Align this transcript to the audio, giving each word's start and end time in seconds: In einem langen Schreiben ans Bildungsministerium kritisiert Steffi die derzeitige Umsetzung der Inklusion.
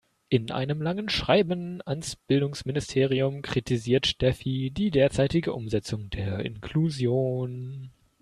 In 0.29 0.49
einem 0.49 0.81
langen 0.81 1.09
Schreiben 1.09 1.79
ans 1.85 2.15
Bildungsministerium 2.15 3.43
kritisiert 3.43 4.07
Steffi 4.07 4.71
die 4.71 4.89
derzeitige 4.89 5.53
Umsetzung 5.53 6.09
der 6.09 6.39
Inklusion. 6.39 7.91